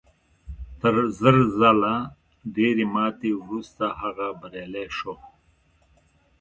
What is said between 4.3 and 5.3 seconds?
بریالی شو